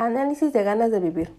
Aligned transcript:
Análisis 0.00 0.54
de 0.54 0.64
ganas 0.64 0.90
de 0.90 0.98
vivir. 0.98 1.30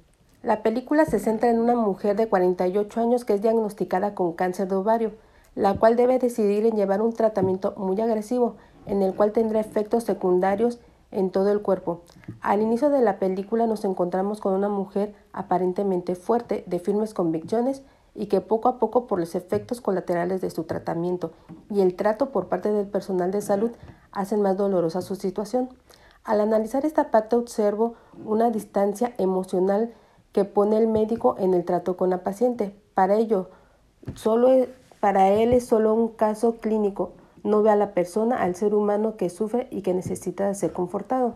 La 0.43 0.61
película 0.61 1.05
se 1.05 1.17
centra 1.17 1.49
en 1.49 1.57
una 1.57 1.73
mujer 1.73 2.15
de 2.15 2.27
48 2.27 3.01
años 3.01 3.25
que 3.25 3.33
es 3.33 3.41
diagnosticada 3.41 4.13
con 4.13 4.33
cáncer 4.33 4.67
de 4.67 4.75
ovario, 4.75 5.13
la 5.55 5.73
cual 5.79 5.95
debe 5.95 6.19
decidir 6.19 6.67
en 6.67 6.75
llevar 6.75 7.01
un 7.01 7.11
tratamiento 7.11 7.73
muy 7.75 7.99
agresivo, 7.99 8.57
en 8.85 9.01
el 9.01 9.15
cual 9.15 9.31
tendrá 9.31 9.59
efectos 9.59 10.03
secundarios 10.03 10.79
en 11.09 11.31
todo 11.31 11.51
el 11.51 11.63
cuerpo. 11.63 12.01
Al 12.39 12.61
inicio 12.61 12.91
de 12.91 13.01
la 13.01 13.17
película 13.17 13.65
nos 13.65 13.83
encontramos 13.83 14.39
con 14.39 14.53
una 14.53 14.69
mujer 14.69 15.15
aparentemente 15.33 16.13
fuerte, 16.13 16.63
de 16.67 16.77
firmes 16.77 17.15
convicciones 17.15 17.81
y 18.13 18.27
que 18.27 18.41
poco 18.41 18.69
a 18.69 18.77
poco 18.77 19.07
por 19.07 19.19
los 19.19 19.33
efectos 19.33 19.81
colaterales 19.81 20.39
de 20.39 20.51
su 20.51 20.65
tratamiento 20.65 21.31
y 21.71 21.81
el 21.81 21.95
trato 21.95 22.29
por 22.29 22.47
parte 22.47 22.71
del 22.71 22.85
personal 22.85 23.31
de 23.31 23.41
salud 23.41 23.71
hacen 24.11 24.39
más 24.39 24.55
dolorosa 24.55 25.01
su 25.01 25.15
situación. 25.15 25.69
Al 26.23 26.39
analizar 26.39 26.85
esta 26.85 27.09
parte 27.09 27.35
observo 27.35 27.95
una 28.25 28.51
distancia 28.51 29.13
emocional 29.17 29.93
que 30.31 30.45
pone 30.45 30.77
el 30.77 30.87
médico 30.87 31.35
en 31.39 31.53
el 31.53 31.65
trato 31.65 31.97
con 31.97 32.09
la 32.09 32.23
paciente. 32.23 32.75
Para 32.93 33.15
ello, 33.15 33.49
solo 34.13 34.49
para 34.99 35.29
él 35.29 35.51
es 35.51 35.65
solo 35.65 35.95
un 35.95 36.09
caso 36.09 36.57
clínico, 36.57 37.13
no 37.43 37.63
ve 37.63 37.71
a 37.71 37.75
la 37.75 37.93
persona, 37.95 38.43
al 38.43 38.55
ser 38.55 38.75
humano 38.75 39.17
que 39.17 39.31
sufre 39.31 39.67
y 39.71 39.81
que 39.81 39.95
necesita 39.95 40.53
ser 40.53 40.73
confortado. 40.73 41.33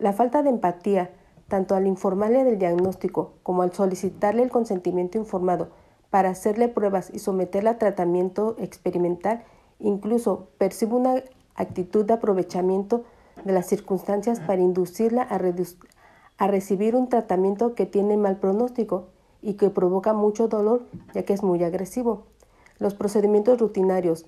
La 0.00 0.12
falta 0.12 0.42
de 0.42 0.50
empatía, 0.50 1.10
tanto 1.46 1.76
al 1.76 1.86
informarle 1.86 2.42
del 2.42 2.58
diagnóstico 2.58 3.34
como 3.44 3.62
al 3.62 3.72
solicitarle 3.72 4.42
el 4.42 4.50
consentimiento 4.50 5.18
informado 5.18 5.68
para 6.10 6.30
hacerle 6.30 6.66
pruebas 6.66 7.10
y 7.14 7.20
someterla 7.20 7.70
a 7.70 7.78
tratamiento 7.78 8.56
experimental, 8.58 9.44
incluso 9.78 10.48
percibe 10.58 10.96
una 10.96 11.22
actitud 11.54 12.04
de 12.04 12.14
aprovechamiento 12.14 13.04
de 13.44 13.52
las 13.52 13.66
circunstancias 13.66 14.40
para 14.40 14.60
inducirla 14.60 15.22
a, 15.22 15.40
a 16.38 16.46
recibir 16.46 16.96
un 16.96 17.08
tratamiento 17.08 17.74
que 17.74 17.86
tiene 17.86 18.16
mal 18.16 18.36
pronóstico 18.36 19.08
y 19.42 19.54
que 19.54 19.70
provoca 19.70 20.12
mucho 20.12 20.48
dolor 20.48 20.82
ya 21.14 21.24
que 21.24 21.32
es 21.32 21.42
muy 21.42 21.62
agresivo. 21.64 22.24
Los 22.78 22.94
procedimientos 22.94 23.58
rutinarios, 23.58 24.26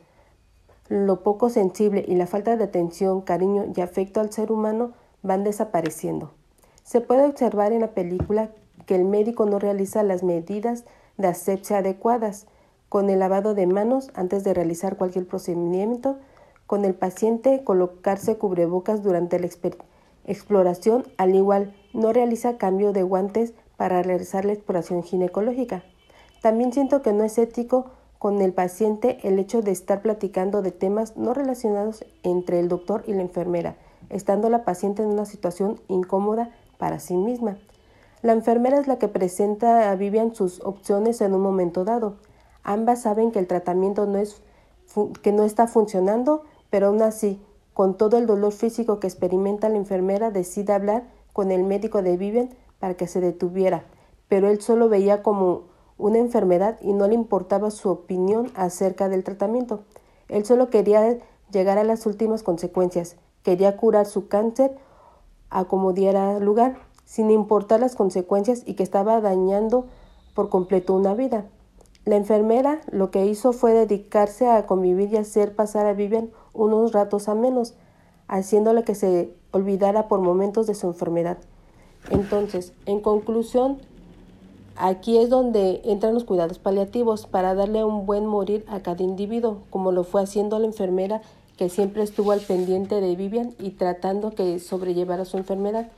lo 0.89 1.23
poco 1.23 1.49
sensible 1.49 2.05
y 2.07 2.17
la 2.17 2.27
falta 2.27 2.57
de 2.57 2.65
atención, 2.65 3.23
cariño 3.23 3.67
y 3.75 3.81
afecto 3.81 4.21
al 4.21 4.33
ser 4.33 4.53
humano 4.53 4.93
van 5.23 5.45
desapareciendo. 5.45 6.33
Se 6.83 7.01
puede 7.01 7.27
observar 7.27 7.73
en 7.73 7.81
la 7.81 7.93
película 7.93 8.51
que 8.87 8.97
el 8.97 9.05
médico 9.05 9.47
no 9.47 9.59
realiza 9.59 10.03
las 10.03 10.23
medidas 10.23 10.85
de 11.17 11.29
asepsia 11.29 11.79
adecuadas 11.79 12.47
con 12.89 13.09
el 13.09 13.21
lavado 13.21 13.55
de 13.55 13.67
manos 13.67 14.11
antes 14.15 14.45
de 14.45 14.53
realizar 14.53 14.97
cualquier 14.97 15.27
procedimiento 15.27 16.19
con 16.67 16.85
el 16.85 16.95
paciente 16.95 17.65
colocarse 17.65 18.39
cubrebocas 18.39 19.03
durante 19.03 19.39
la 19.39 19.49
exploración, 20.25 21.05
al 21.19 21.35
igual 21.35 21.75
no 21.93 22.13
realiza 22.13 22.57
cambio 22.57 22.93
de 22.93 23.03
guantes 23.03 23.55
para 23.77 24.03
realizar 24.03 24.45
la 24.45 24.53
exploración 24.53 25.03
ginecológica. 25.03 25.83
También 26.41 26.73
siento 26.73 27.03
que 27.03 27.13
no 27.13 27.25
es 27.25 27.39
ético 27.39 27.91
con 28.19 28.41
el 28.41 28.53
paciente 28.53 29.19
el 29.25 29.39
hecho 29.39 29.63
de 29.63 29.73
estar 29.73 30.01
platicando 30.01 30.63
de 30.63 30.71
temas 30.71 31.17
no 31.17 31.35
relacionados 31.35 32.05
entre 32.23 32.61
el 32.61 32.69
doctor 32.69 33.03
y 33.07 33.15
la 33.15 33.23
enfermera, 33.23 33.77
estando 34.11 34.49
la 34.49 34.65
paciente 34.65 35.03
en 35.03 35.09
una 35.09 35.25
situación 35.25 35.81
incómoda 35.89 36.51
para 36.79 37.01
sí 37.01 37.17
misma. 37.17 37.59
La 38.23 38.33
enfermera 38.33 38.79
es 38.79 38.87
la 38.87 38.99
que 38.99 39.09
presenta 39.09 39.91
a 39.91 39.97
Vivian 39.97 40.35
sus 40.35 40.61
opciones 40.61 41.21
en 41.21 41.35
un 41.35 41.41
momento 41.41 41.85
dado. 41.85 42.19
Ambas 42.63 43.03
saben 43.03 43.33
que 43.33 43.41
el 43.41 43.49
tratamiento 43.49 44.07
no 44.07 44.19
es 44.19 44.41
que 45.23 45.33
no 45.33 45.43
está 45.43 45.67
funcionando 45.67 46.45
pero 46.73 46.87
aún 46.87 47.03
así, 47.03 47.39
con 47.75 47.99
todo 47.99 48.17
el 48.17 48.27
dolor 48.27 48.51
físico 48.51 48.99
que 48.99 49.07
experimenta 49.07 49.69
la 49.69 49.77
enfermera, 49.77 50.31
decide 50.31 50.73
hablar 50.73 51.05
con 51.35 51.51
el 51.53 51.65
médico 51.65 52.01
de 52.01 52.17
Vivian 52.17 52.49
para 52.79 52.95
que 52.95 53.07
se 53.07 53.21
detuviera, 53.21 53.85
pero 54.27 54.49
él 54.49 54.63
solo 54.63 54.89
veía 54.89 55.23
como 55.23 55.65
una 55.99 56.17
enfermedad 56.17 56.79
y 56.81 56.95
no 56.95 57.07
le 57.09 57.15
importaba 57.15 57.71
su 57.71 57.91
opinión 57.91 58.51
acerca 58.55 59.11
del 59.11 59.23
tratamiento. 59.23 59.83
Él 60.29 60.47
solo 60.47 60.71
quería 60.71 61.19
llegar 61.51 61.77
a 61.77 61.85
las 61.85 62.07
últimas 62.07 62.43
consecuencias, 62.43 63.17
quería 63.43 63.77
curar 63.77 64.07
su 64.07 64.29
cáncer 64.29 64.75
a 65.51 65.67
como 65.67 65.93
diera 65.93 66.39
lugar, 66.39 66.79
sin 67.05 67.31
importar 67.31 67.81
las 67.81 67.97
consecuencias 67.97 68.63
y 68.65 68.77
que 68.77 68.83
estaba 68.83 69.21
dañando 69.21 69.89
por 70.35 70.49
completo 70.49 70.95
una 70.95 71.13
vida. 71.13 71.45
La 72.07 72.17
enfermera 72.17 72.81
lo 72.91 73.11
que 73.11 73.27
hizo 73.27 73.53
fue 73.53 73.75
dedicarse 73.75 74.49
a 74.49 74.67
convivir 74.67 75.13
y 75.13 75.19
hacer 75.19 75.55
pasar 75.55 75.85
a 75.85 75.93
Vivian 75.93 76.31
unos 76.53 76.93
ratos 76.93 77.29
a 77.29 77.35
menos, 77.35 77.75
haciéndole 78.29 78.85
que 78.85 78.95
se 78.95 79.35
olvidara 79.51 80.09
por 80.09 80.21
momentos 80.21 80.67
de 80.67 80.75
su 80.75 80.87
enfermedad. 80.87 81.39
Entonces, 82.11 82.73
en 82.87 83.01
conclusión, 83.01 83.79
aquí 84.77 85.19
es 85.19 85.31
donde 85.31 85.81
entran 85.85 86.15
los 86.15 86.25
cuidados 86.25 86.59
paliativos 86.59 87.27
para 87.27 87.55
darle 87.55 87.85
un 87.85 88.07
buen 88.07 88.27
morir 88.27 88.65
a 88.69 88.81
cada 88.81 89.03
individuo, 89.03 89.59
como 89.71 89.93
lo 89.93 90.05
fue 90.05 90.23
haciendo 90.23 90.59
la 90.59 90.67
enfermera 90.67 91.23
que 91.57 91.69
siempre 91.69 92.03
estuvo 92.03 92.33
al 92.33 92.41
pendiente 92.41 93.01
de 93.01 93.15
Vivian 93.15 93.55
y 93.59 93.71
tratando 93.71 94.31
que 94.31 94.59
sobrellevara 94.59 95.25
su 95.25 95.37
enfermedad. 95.37 95.89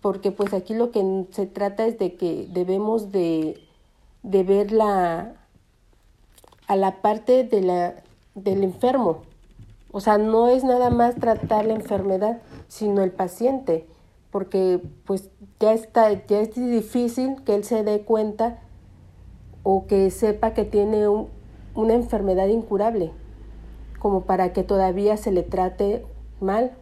Porque 0.00 0.32
pues 0.32 0.52
aquí 0.52 0.74
lo 0.74 0.90
que 0.90 1.26
se 1.32 1.46
trata 1.46 1.86
es 1.86 1.98
de 1.98 2.14
que 2.14 2.48
debemos 2.50 3.12
de 3.12 3.60
de 4.26 5.36
a 6.66 6.76
la 6.76 7.00
parte 7.00 7.44
del 7.44 8.64
enfermo. 8.64 9.22
O 9.96 10.00
sea, 10.00 10.18
no 10.18 10.48
es 10.48 10.62
nada 10.62 10.90
más 10.90 11.14
tratar 11.14 11.64
la 11.64 11.72
enfermedad, 11.72 12.42
sino 12.68 13.02
el 13.02 13.12
paciente, 13.12 13.86
porque 14.30 14.78
pues 15.06 15.30
ya 15.58 15.72
está, 15.72 16.12
ya 16.26 16.40
es 16.40 16.54
difícil 16.54 17.42
que 17.44 17.54
él 17.54 17.64
se 17.64 17.82
dé 17.82 18.02
cuenta 18.02 18.58
o 19.62 19.86
que 19.86 20.10
sepa 20.10 20.52
que 20.52 20.66
tiene 20.66 21.08
una 21.08 21.94
enfermedad 21.94 22.48
incurable, 22.48 23.10
como 23.98 24.24
para 24.24 24.52
que 24.52 24.64
todavía 24.64 25.16
se 25.16 25.32
le 25.32 25.42
trate 25.42 26.04
mal 26.40 26.72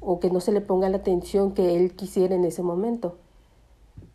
o 0.00 0.18
que 0.18 0.28
no 0.28 0.40
se 0.40 0.50
le 0.50 0.60
ponga 0.60 0.88
la 0.88 0.96
atención 0.96 1.52
que 1.52 1.76
él 1.76 1.94
quisiera 1.94 2.34
en 2.34 2.44
ese 2.44 2.64
momento. 2.64 3.18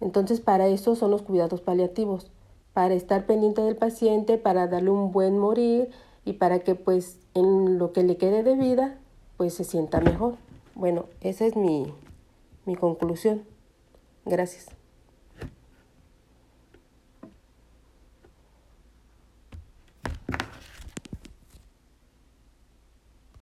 Entonces, 0.02 0.42
para 0.42 0.68
eso 0.68 0.98
son 0.98 1.12
los 1.12 1.22
cuidados 1.22 1.62
paliativos 1.62 2.30
para 2.74 2.94
estar 2.94 3.26
pendiente 3.26 3.62
del 3.62 3.78
paciente, 3.78 4.38
para 4.38 4.68
darle 4.68 4.90
un 4.90 5.14
buen 5.14 5.38
morir 5.38 5.92
y 6.26 6.34
para 6.34 6.60
que 6.60 6.76
pues 6.76 7.18
en 7.34 7.78
lo 7.78 7.92
que 7.94 8.04
le 8.04 8.18
quede 8.18 8.44
de 8.44 8.56
vida 8.56 8.98
pues 9.38 9.54
se 9.54 9.64
sienta 9.64 10.00
mejor. 10.00 10.36
Bueno, 10.76 11.06
esa 11.22 11.46
es 11.46 11.56
mi, 11.56 11.94
mi 12.66 12.76
conclusión. 12.76 13.44
Gracias. 14.26 14.68